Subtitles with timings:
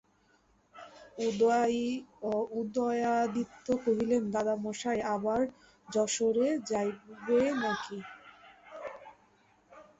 [2.59, 5.41] উদয়াদিত্য কহিলেন, দাদামহাশয়, আবার
[5.87, 7.97] যশোহরে যাইবে নাকি?